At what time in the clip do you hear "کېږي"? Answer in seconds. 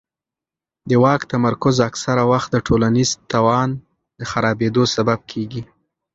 5.31-5.61